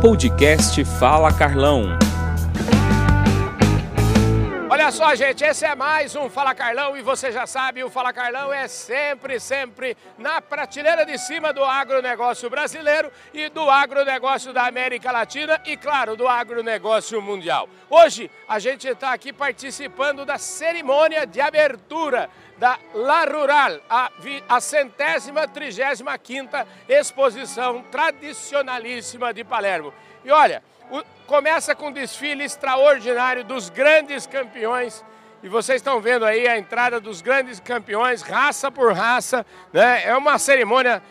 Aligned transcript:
Podcast 0.00 0.82
Fala 0.82 1.30
Carlão. 1.30 2.09
Olha 4.90 4.96
só, 4.96 5.14
gente, 5.14 5.44
esse 5.44 5.64
é 5.64 5.72
mais 5.76 6.16
um 6.16 6.28
Fala 6.28 6.52
Carlão 6.52 6.96
e 6.96 7.00
você 7.00 7.30
já 7.30 7.46
sabe, 7.46 7.84
o 7.84 7.88
Fala 7.88 8.12
Carlão 8.12 8.52
é 8.52 8.66
sempre, 8.66 9.38
sempre 9.38 9.96
na 10.18 10.42
prateleira 10.42 11.06
de 11.06 11.16
cima 11.16 11.52
do 11.52 11.64
agronegócio 11.64 12.50
brasileiro 12.50 13.08
e 13.32 13.48
do 13.50 13.70
agronegócio 13.70 14.52
da 14.52 14.66
América 14.66 15.12
Latina 15.12 15.62
e, 15.64 15.76
claro, 15.76 16.16
do 16.16 16.26
agronegócio 16.26 17.22
mundial. 17.22 17.68
Hoje 17.88 18.28
a 18.48 18.58
gente 18.58 18.88
está 18.88 19.12
aqui 19.12 19.32
participando 19.32 20.26
da 20.26 20.38
cerimônia 20.38 21.24
de 21.24 21.40
abertura 21.40 22.28
da 22.58 22.76
La 22.92 23.24
Rural, 23.26 23.78
a, 23.88 24.10
a 24.48 24.60
centésima, 24.60 25.46
trigésima 25.46 26.18
quinta 26.18 26.66
exposição 26.88 27.84
tradicionalíssima 27.92 29.32
de 29.32 29.44
Palermo. 29.44 29.94
E 30.24 30.32
olha, 30.32 30.64
começa 31.26 31.74
com 31.74 31.88
um 31.88 31.92
desfile 31.92 32.44
extraordinário 32.44 33.44
dos 33.44 33.70
grandes 33.70 34.26
campeões. 34.26 35.04
E 35.42 35.48
vocês 35.48 35.76
estão 35.76 36.00
vendo 36.00 36.24
aí 36.24 36.46
a 36.46 36.58
entrada 36.58 37.00
dos 37.00 37.22
grandes 37.22 37.60
campeões, 37.60 38.20
raça 38.20 38.70
por 38.70 38.92
raça. 38.92 39.46
Né? 39.72 40.04
É 40.04 40.16
uma 40.16 40.38
cerimônia 40.38 41.02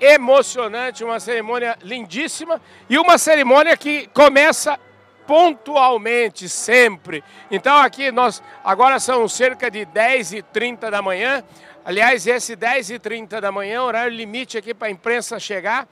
emocionante, 0.00 1.04
uma 1.04 1.20
cerimônia 1.20 1.76
lindíssima 1.82 2.60
e 2.88 2.98
uma 2.98 3.18
cerimônia 3.18 3.76
que 3.76 4.08
começa 4.08 4.78
pontualmente, 5.26 6.48
sempre. 6.48 7.22
Então 7.50 7.76
aqui 7.76 8.10
nós, 8.10 8.42
agora 8.64 8.98
são 8.98 9.28
cerca 9.28 9.70
de 9.70 9.84
10 9.84 10.32
e 10.32 10.42
30 10.42 10.90
da 10.90 11.02
manhã. 11.02 11.44
Aliás, 11.84 12.26
esse 12.26 12.56
10 12.56 12.90
e 12.90 12.98
30 12.98 13.40
da 13.40 13.52
manhã, 13.52 13.82
horário 13.82 14.16
limite 14.16 14.58
aqui 14.58 14.74
para 14.74 14.88
a 14.88 14.90
imprensa 14.90 15.38
chegar. 15.38 15.86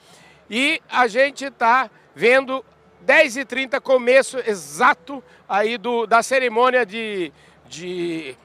E 0.48 0.80
a 0.90 1.06
gente 1.06 1.44
está 1.44 1.90
vendo 2.14 2.64
10 3.04 3.36
e 3.36 3.44
30 3.44 3.80
começo 3.80 4.38
exato 4.38 5.22
aí 5.48 5.76
do, 5.76 6.06
da 6.06 6.22
cerimônia 6.22 6.86
de, 6.86 7.32
de, 7.66 8.36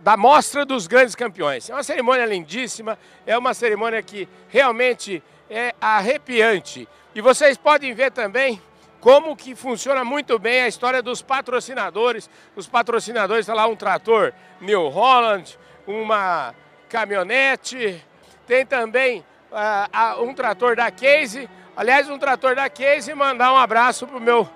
da 0.00 0.16
mostra 0.16 0.64
dos 0.64 0.86
grandes 0.86 1.14
campeões. 1.14 1.68
É 1.68 1.74
uma 1.74 1.82
cerimônia 1.82 2.24
lindíssima, 2.24 2.98
é 3.26 3.36
uma 3.36 3.52
cerimônia 3.52 4.02
que 4.02 4.28
realmente 4.48 5.22
é 5.50 5.74
arrepiante. 5.80 6.88
E 7.14 7.20
vocês 7.20 7.56
podem 7.58 7.94
ver 7.94 8.10
também 8.10 8.60
como 9.00 9.36
que 9.36 9.54
funciona 9.54 10.02
muito 10.04 10.38
bem 10.38 10.62
a 10.62 10.68
história 10.68 11.02
dos 11.02 11.22
patrocinadores. 11.22 12.28
Os 12.56 12.66
patrocinadores, 12.66 13.42
está 13.42 13.54
lá 13.54 13.66
um 13.66 13.76
trator 13.76 14.32
New 14.60 14.88
Holland, 14.88 15.58
uma 15.86 16.54
caminhonete, 16.88 18.02
tem 18.46 18.64
também 18.64 19.24
uh, 19.52 20.22
um 20.22 20.34
trator 20.34 20.74
da 20.74 20.90
Case, 20.90 21.48
aliás, 21.78 22.10
um 22.10 22.18
trator 22.18 22.56
da 22.56 22.68
Case, 22.68 23.14
mandar 23.14 23.52
um 23.52 23.56
abraço 23.56 24.04
para 24.04 24.16
o 24.16 24.20
meu 24.20 24.48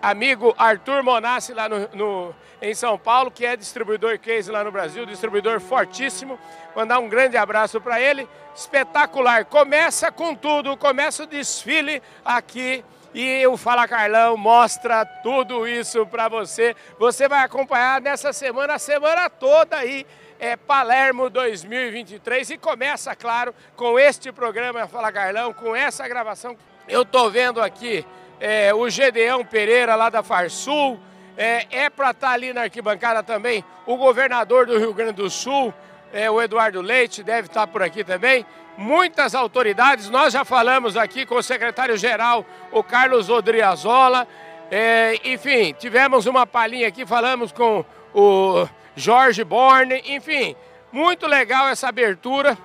amigo 0.00 0.52
Arthur 0.58 1.02
Monassi 1.02 1.52
lá 1.52 1.68
no, 1.68 1.88
no, 1.94 2.34
em 2.60 2.74
São 2.74 2.98
Paulo, 2.98 3.30
que 3.30 3.46
é 3.46 3.54
distribuidor 3.54 4.18
case 4.18 4.50
lá 4.50 4.64
no 4.64 4.72
Brasil, 4.72 5.06
distribuidor 5.06 5.60
fortíssimo. 5.60 6.38
Mandar 6.74 6.98
um 6.98 7.08
grande 7.08 7.36
abraço 7.36 7.80
para 7.80 8.00
ele. 8.00 8.26
Espetacular. 8.56 9.44
Começa 9.44 10.10
com 10.10 10.34
tudo, 10.34 10.76
começa 10.76 11.22
o 11.22 11.26
desfile 11.26 12.02
aqui 12.24 12.82
e 13.14 13.46
o 13.46 13.56
Fala 13.56 13.86
Carlão 13.86 14.36
mostra 14.36 15.04
tudo 15.04 15.66
isso 15.66 16.06
para 16.06 16.28
você. 16.28 16.74
Você 16.98 17.28
vai 17.28 17.44
acompanhar 17.44 18.00
nessa 18.00 18.32
semana, 18.32 18.74
a 18.74 18.78
semana 18.78 19.28
toda 19.28 19.76
aí, 19.76 20.06
é 20.38 20.56
Palermo 20.56 21.30
2023 21.30 22.50
e 22.50 22.58
começa, 22.58 23.14
claro, 23.14 23.54
com 23.76 23.98
este 23.98 24.32
programa 24.32 24.88
Fala 24.88 25.12
Carlão, 25.12 25.52
com 25.52 25.76
essa 25.76 26.08
gravação. 26.08 26.56
Eu 26.88 27.04
tô 27.04 27.30
vendo 27.30 27.60
aqui 27.60 28.04
é, 28.40 28.74
o 28.74 28.88
Gedeão 28.90 29.44
Pereira 29.44 29.94
lá 29.94 30.10
da 30.10 30.22
Farsul, 30.22 30.98
é, 31.36 31.66
é 31.70 31.90
para 31.90 32.10
estar 32.10 32.28
tá 32.28 32.32
ali 32.32 32.52
na 32.52 32.62
arquibancada 32.62 33.22
também 33.22 33.64
o 33.86 33.96
governador 33.96 34.66
do 34.66 34.78
Rio 34.78 34.92
Grande 34.92 35.12
do 35.12 35.30
Sul, 35.30 35.72
é, 36.12 36.30
o 36.30 36.40
Eduardo 36.40 36.80
Leite, 36.80 37.22
deve 37.22 37.48
estar 37.48 37.66
por 37.66 37.82
aqui 37.82 38.04
também 38.04 38.44
muitas 38.76 39.34
autoridades. 39.34 40.08
Nós 40.10 40.32
já 40.32 40.44
falamos 40.44 40.96
aqui 40.96 41.26
com 41.26 41.36
o 41.36 41.42
secretário-geral, 41.42 42.44
o 42.70 42.82
Carlos 42.82 43.28
Odriazola. 43.28 44.26
É, 44.70 45.18
enfim, 45.24 45.74
tivemos 45.78 46.26
uma 46.26 46.46
palhinha 46.46 46.88
aqui, 46.88 47.04
falamos 47.04 47.52
com 47.52 47.84
o 48.14 48.66
Jorge 48.96 49.44
Borne. 49.44 50.02
Enfim, 50.06 50.56
muito 50.90 51.26
legal 51.26 51.68
essa 51.68 51.88
abertura, 51.88 52.56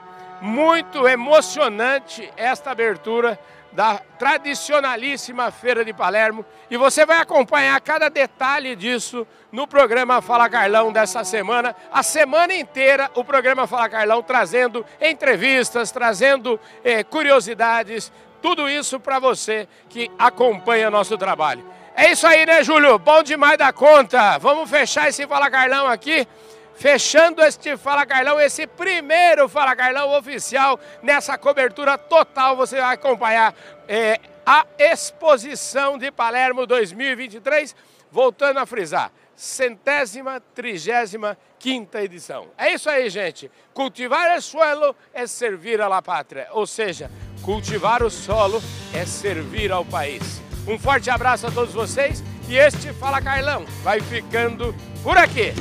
muito 0.42 1.08
emocionante 1.08 2.31
esta 2.38 2.72
abertura 2.72 3.40
da 3.72 4.02
tradicionalíssima 4.18 5.52
Feira 5.52 5.86
de 5.86 5.94
Palermo 5.94 6.46
e 6.70 6.78
você 6.78 7.06
vai 7.06 7.20
acompanhar 7.20 7.80
cada 7.81 8.09
detalhe 8.09 8.76
disso 8.76 9.28
no 9.52 9.68
programa 9.68 10.22
Fala 10.22 10.50
Carlão 10.50 10.92
dessa 10.92 11.24
semana, 11.24 11.76
a 11.92 12.02
semana 12.02 12.56
inteira 12.56 13.12
o 13.14 13.24
programa 13.24 13.68
Fala 13.68 13.88
Carlão 13.88 14.24
trazendo 14.24 14.86
entrevistas, 15.00 15.92
trazendo 15.92 16.59
eh, 16.84 17.03
curiosidades, 17.03 18.12
tudo 18.42 18.70
isso 18.70 19.00
para 19.00 19.20
você 19.20 19.68
que 19.90 20.09
acompanha 20.18 20.90
nosso 20.90 21.18
trabalho. 21.18 21.64
É 21.96 22.12
isso 22.12 22.28
aí, 22.28 22.46
né, 22.46 22.64
Júlio? 22.64 23.00
Bom 23.00 23.24
demais 23.24 23.58
da 23.58 23.74
conta. 23.74 24.38
Vamos 24.38 24.70
fechar 24.70 25.09
esse 25.09 25.26
Fala 25.28 25.50
Carlão 25.50 25.88
aqui 25.88 26.28
fechando 26.78 27.42
este 27.42 27.76
Fala 27.76 28.06
Carlão, 28.06 28.40
esse 28.40 28.68
primeiro 28.68 29.50
Fala 29.50 29.76
Carlão 29.76 30.16
oficial, 30.18 30.80
nessa 31.02 31.38
cobertura 31.38 31.98
total, 31.98 32.56
você 32.56 32.80
vai 32.80 32.94
acompanhar 32.94 33.54
é, 33.88 34.20
a 34.46 34.66
exposição 34.80 35.98
de 35.98 36.12
Palermo 36.12 36.66
2023, 36.66 37.76
voltando 38.12 38.60
a 38.60 38.66
frisar, 38.66 39.12
centésima, 39.36 40.42
trigésima, 40.54 41.38
quinta 41.60 42.02
edição. 42.02 42.48
É 42.58 42.74
isso 42.74 42.90
aí, 42.90 43.09
gente. 43.09 43.52
Cultivar 43.74 44.38
o 44.38 44.42
solo 44.42 44.96
é 45.14 45.26
servir 45.28 45.82
à 45.82 46.02
pátria, 46.02 46.48
ou 46.52 46.66
seja, 46.68 47.12
cultivar 47.42 48.04
o 48.04 48.09
solo 48.09 48.62
é 48.94 49.06
servir 49.06 49.72
ao 49.72 49.84
país. 49.84 50.42
Um 50.68 50.78
forte 50.78 51.09
abraço 51.09 51.48
a 51.48 51.52
todos 51.52 51.74
vocês 51.74 52.24
e 52.48 52.58
este 52.58 52.94
Fala 52.94 53.22
Carlão 53.22 53.66
vai 53.84 54.00
ficando 54.00 54.76
por 55.04 55.18
aqui. 55.18 55.54